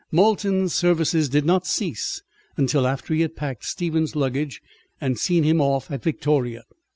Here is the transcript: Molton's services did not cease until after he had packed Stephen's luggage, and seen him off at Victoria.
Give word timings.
Molton's 0.11 0.73
services 0.73 1.29
did 1.29 1.45
not 1.45 1.67
cease 1.67 2.23
until 2.57 2.87
after 2.87 3.13
he 3.13 3.21
had 3.21 3.35
packed 3.35 3.63
Stephen's 3.65 4.15
luggage, 4.15 4.59
and 4.99 5.19
seen 5.19 5.43
him 5.43 5.61
off 5.61 5.91
at 5.91 6.01
Victoria. 6.01 6.63